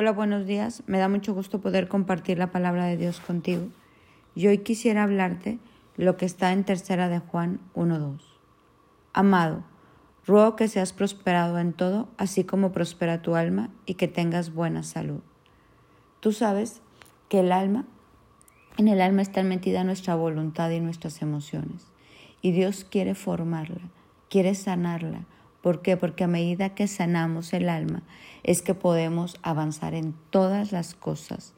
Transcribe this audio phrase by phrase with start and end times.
[0.00, 0.84] Hola, buenos días.
[0.86, 3.66] Me da mucho gusto poder compartir la palabra de Dios contigo.
[4.36, 5.58] Y hoy quisiera hablarte
[5.96, 8.20] lo que está en tercera de Juan 1.2.
[9.12, 9.64] Amado,
[10.24, 14.84] ruego que seas prosperado en todo, así como prospera tu alma y que tengas buena
[14.84, 15.18] salud.
[16.20, 16.80] Tú sabes
[17.28, 17.84] que el alma,
[18.76, 21.88] en el alma está metida nuestra voluntad y nuestras emociones.
[22.40, 23.80] Y Dios quiere formarla,
[24.30, 25.24] quiere sanarla,
[25.62, 25.96] ¿Por qué?
[25.96, 28.02] Porque a medida que sanamos el alma
[28.42, 31.52] es que podemos avanzar en todas las cosas.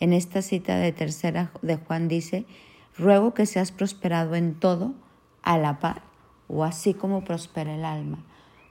[0.00, 2.44] En esta cita de tercera de Juan dice,
[2.98, 4.94] ruego que seas prosperado en todo
[5.42, 6.02] a la par
[6.48, 8.18] o así como prospera el alma.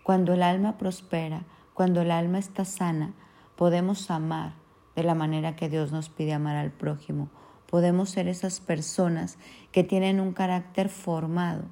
[0.04, 3.14] Cuando el alma prospera, cuando el alma está sana,
[3.56, 4.54] podemos amar
[4.96, 7.30] de la manera que Dios nos pide amar al prójimo.
[7.66, 9.38] Podemos ser esas personas
[9.72, 11.64] que tienen un carácter formado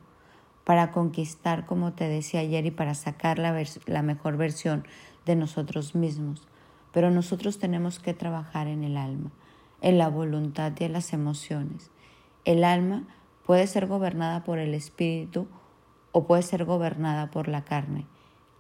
[0.63, 4.86] para conquistar, como te decía ayer, y para sacar la, la mejor versión
[5.26, 6.48] de nosotros mismos.
[6.91, 9.31] Pero nosotros tenemos que trabajar en el alma,
[9.81, 11.92] en la voluntad y en las emociones.
[12.45, 13.03] El alma
[13.45, 15.47] puede ser gobernada por el espíritu
[16.11, 18.05] o puede ser gobernada por la carne.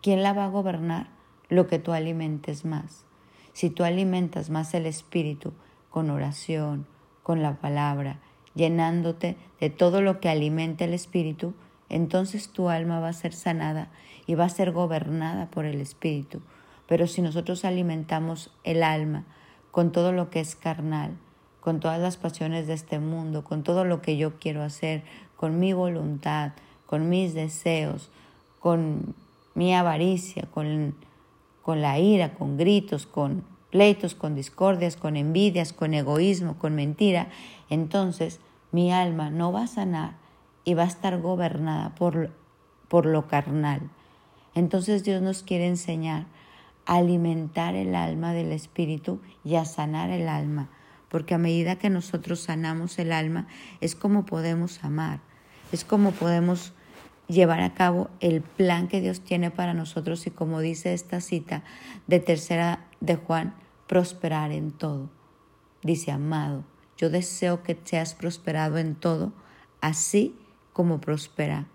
[0.01, 1.09] ¿Quién la va a gobernar?
[1.49, 3.05] Lo que tú alimentes más.
[3.53, 5.53] Si tú alimentas más el espíritu
[5.89, 6.87] con oración,
[7.21, 8.19] con la palabra,
[8.55, 11.53] llenándote de todo lo que alimente el espíritu,
[11.93, 13.89] entonces tu alma va a ser sanada
[14.25, 16.41] y va a ser gobernada por el Espíritu.
[16.87, 19.25] Pero si nosotros alimentamos el alma
[19.69, 21.11] con todo lo que es carnal,
[21.61, 25.03] con todas las pasiones de este mundo, con todo lo que yo quiero hacer,
[25.37, 26.53] con mi voluntad,
[26.87, 28.09] con mis deseos,
[28.59, 29.13] con
[29.53, 30.95] mi avaricia, con,
[31.61, 37.27] con la ira, con gritos, con pleitos, con discordias, con envidias, con egoísmo, con mentira,
[37.69, 38.39] entonces
[38.71, 40.22] mi alma no va a sanar
[40.65, 42.31] y va a estar gobernada por,
[42.87, 43.89] por lo carnal.
[44.55, 46.25] Entonces Dios nos quiere enseñar
[46.85, 50.69] a alimentar el alma del espíritu y a sanar el alma,
[51.09, 53.47] porque a medida que nosotros sanamos el alma
[53.81, 55.19] es como podemos amar,
[55.71, 56.73] es como podemos
[57.27, 61.63] llevar a cabo el plan que Dios tiene para nosotros y como dice esta cita
[62.07, 63.55] de tercera de Juan,
[63.87, 65.09] prosperar en todo.
[65.81, 66.63] Dice, amado,
[66.97, 69.33] yo deseo que seas prosperado en todo,
[69.81, 70.35] así
[70.73, 71.67] como prospera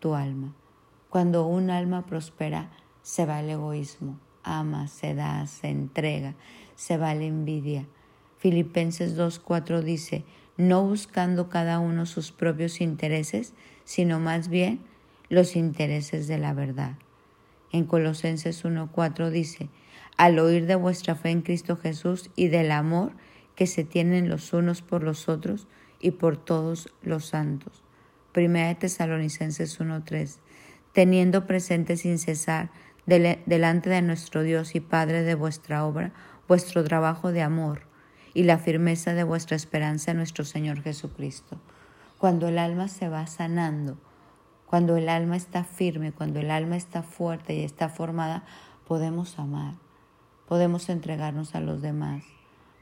[0.00, 0.52] tu alma.
[1.08, 2.70] Cuando un alma prospera,
[3.02, 6.34] se va el egoísmo, ama, se da, se entrega,
[6.74, 7.86] se va la envidia.
[8.38, 10.24] Filipenses 2.4 dice,
[10.56, 13.54] no buscando cada uno sus propios intereses,
[13.84, 14.80] sino más bien
[15.28, 16.96] los intereses de la verdad.
[17.72, 19.68] En Colosenses 1.4 dice,
[20.16, 23.12] al oír de vuestra fe en Cristo Jesús y del amor
[23.54, 25.66] que se tienen los unos por los otros
[26.00, 27.82] y por todos los santos.
[28.32, 30.38] Primera de Tesalonicenses 1.3,
[30.94, 32.70] teniendo presente sin cesar
[33.04, 36.12] delante de nuestro Dios y Padre de vuestra obra,
[36.48, 37.82] vuestro trabajo de amor
[38.32, 41.60] y la firmeza de vuestra esperanza en nuestro Señor Jesucristo.
[42.16, 43.98] Cuando el alma se va sanando,
[44.64, 48.44] cuando el alma está firme, cuando el alma está fuerte y está formada,
[48.88, 49.74] podemos amar,
[50.48, 52.24] podemos entregarnos a los demás,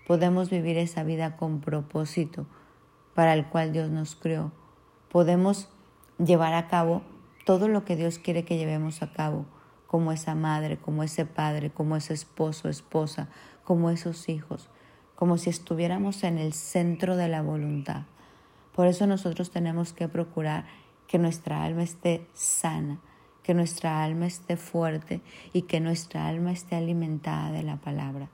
[0.07, 2.47] podemos vivir esa vida con propósito
[3.15, 4.53] para el cual Dios nos creó
[5.11, 5.69] podemos
[6.19, 7.03] llevar a cabo
[7.45, 9.45] todo lo que Dios quiere que llevemos a cabo,
[9.87, 13.29] como esa madre, como ese padre, como ese esposo, esposa,
[13.65, 14.69] como esos hijos,
[15.17, 18.03] como si estuviéramos en el centro de la voluntad.
[18.75, 20.65] Por eso nosotros tenemos que procurar
[21.09, 23.01] que nuestra alma esté sana,
[23.43, 25.21] que nuestra alma esté fuerte
[25.53, 28.29] y que nuestra alma esté alimentada de la palabra.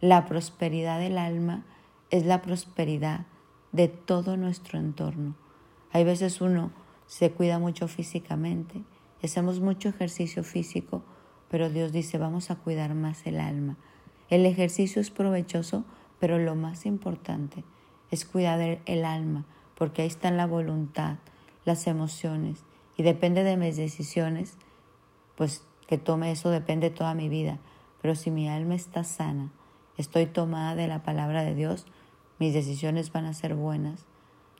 [0.00, 1.64] La prosperidad del alma
[2.10, 3.26] es la prosperidad
[3.72, 5.34] de todo nuestro entorno.
[5.96, 6.72] Hay veces uno
[7.06, 8.82] se cuida mucho físicamente,
[9.22, 11.02] hacemos mucho ejercicio físico,
[11.48, 13.78] pero Dios dice, vamos a cuidar más el alma.
[14.28, 15.86] El ejercicio es provechoso,
[16.20, 17.64] pero lo más importante
[18.10, 21.16] es cuidar el alma, porque ahí está la voluntad,
[21.64, 22.66] las emociones,
[22.98, 24.58] y depende de mis decisiones,
[25.34, 27.58] pues que tome eso depende toda mi vida.
[28.02, 29.50] Pero si mi alma está sana,
[29.96, 31.86] estoy tomada de la palabra de Dios,
[32.38, 34.04] mis decisiones van a ser buenas.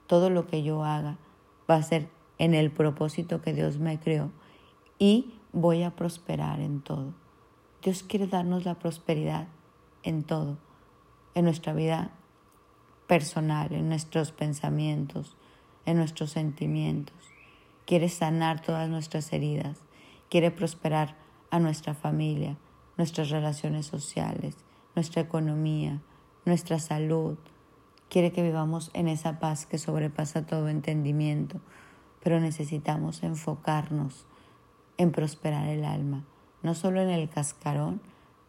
[0.06, 1.18] Todo lo que yo haga
[1.70, 2.08] va a ser
[2.38, 4.30] en el propósito que Dios me creó
[4.98, 7.14] y voy a prosperar en todo.
[7.82, 9.48] Dios quiere darnos la prosperidad
[10.02, 10.58] en todo,
[11.34, 12.10] en nuestra vida
[13.06, 15.36] personal, en nuestros pensamientos,
[15.84, 17.16] en nuestros sentimientos.
[17.84, 19.78] Quiere sanar todas nuestras heridas,
[20.28, 21.16] quiere prosperar
[21.50, 22.56] a nuestra familia,
[22.96, 24.56] nuestras relaciones sociales,
[24.94, 26.00] nuestra economía,
[26.44, 27.38] nuestra salud,
[28.08, 31.60] quiere que vivamos en esa paz que sobrepasa todo entendimiento,
[32.22, 34.26] pero necesitamos enfocarnos
[34.96, 36.24] en prosperar el alma,
[36.62, 38.00] no solo en el cascarón,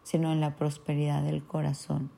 [0.02, 2.10] sino en la prosperidad del corazón.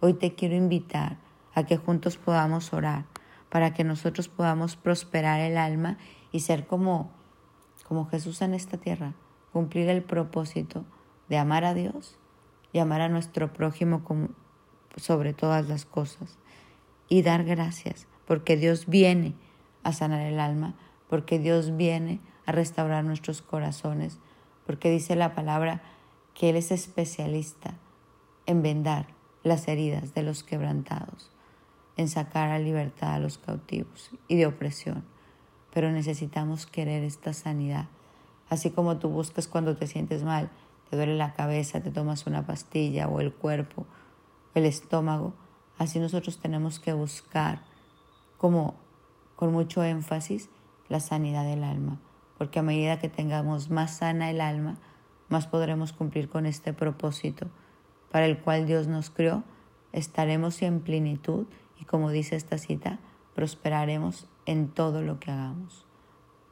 [0.00, 1.18] Hoy te quiero invitar
[1.54, 3.06] a que juntos podamos orar
[3.48, 5.96] para que nosotros podamos prosperar el alma
[6.32, 7.10] y ser como,
[7.84, 9.14] como Jesús en esta tierra,
[9.52, 10.84] cumplir el propósito
[11.28, 12.18] de amar a Dios
[12.72, 14.28] y amar a nuestro prójimo como,
[14.96, 16.38] sobre todas las cosas
[17.08, 19.34] y dar gracias porque Dios viene
[19.82, 20.74] a sanar el alma,
[21.08, 24.18] porque Dios viene a restaurar nuestros corazones,
[24.66, 25.80] porque dice la palabra
[26.34, 27.74] que Él es especialista
[28.46, 29.06] en vendar
[29.42, 31.30] las heridas de los quebrantados,
[31.96, 35.04] en sacar a libertad a los cautivos y de opresión.
[35.72, 37.86] Pero necesitamos querer esta sanidad.
[38.48, 40.50] Así como tú buscas cuando te sientes mal,
[40.90, 43.86] te duele la cabeza, te tomas una pastilla o el cuerpo,
[44.56, 45.34] el estómago,
[45.76, 47.60] así nosotros tenemos que buscar
[48.38, 48.74] como
[49.36, 50.48] con mucho énfasis
[50.88, 52.00] la sanidad del alma,
[52.38, 54.78] porque a medida que tengamos más sana el alma,
[55.28, 57.48] más podremos cumplir con este propósito
[58.10, 59.44] para el cual Dios nos creó,
[59.92, 61.46] estaremos en plenitud
[61.78, 62.98] y como dice esta cita,
[63.34, 65.84] prosperaremos en todo lo que hagamos.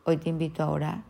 [0.04, 1.04] Hoy te invito a orar,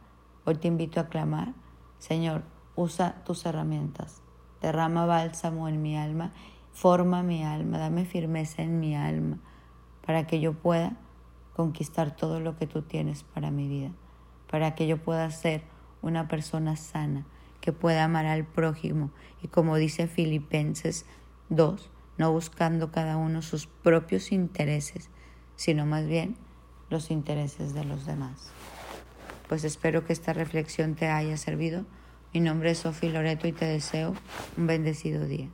[0.45, 1.55] hoy te invito a clamar,
[1.99, 2.45] Señor,
[2.77, 4.23] usa tus herramientas,
[4.63, 6.33] derrama bálsamo en mi alma,
[6.75, 9.39] forma mi alma, dame firmeza en mi alma,
[10.05, 10.97] para que yo pueda
[11.55, 13.93] conquistar todo lo que tú tienes para mi vida,
[14.51, 15.63] para que yo pueda ser
[16.03, 17.25] una persona sana,
[17.61, 19.11] que pueda amar al prójimo
[19.43, 21.07] y como dice Filipenses
[21.49, 25.09] 2, no buscando cada uno sus propios intereses,
[25.57, 26.37] sino más bien
[26.91, 28.51] los intereses de los demás.
[29.49, 31.85] Pues espero que esta reflexión te haya servido.
[32.33, 34.15] Mi nombre es Sofía Loreto y te deseo
[34.57, 35.49] un bendecido día.